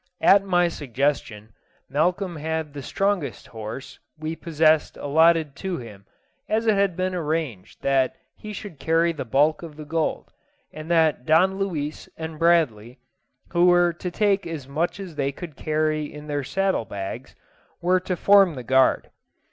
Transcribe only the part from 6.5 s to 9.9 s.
it had been arranged that he should carry the bulk of the